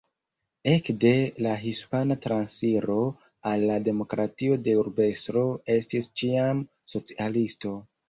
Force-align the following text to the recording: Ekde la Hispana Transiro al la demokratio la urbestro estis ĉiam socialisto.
Ekde 0.69 1.11
la 1.47 1.51
Hispana 1.65 2.17
Transiro 2.23 2.97
al 3.53 3.67
la 3.73 3.77
demokratio 3.91 4.59
la 4.71 4.77
urbestro 4.87 5.47
estis 5.79 6.13
ĉiam 6.19 6.69
socialisto. 6.97 7.81